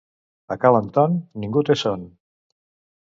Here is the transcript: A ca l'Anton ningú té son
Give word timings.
A 0.55 0.57
ca 0.63 0.71
l'Anton 0.77 1.13
ningú 1.43 1.65
té 1.69 1.79
son 1.85 2.09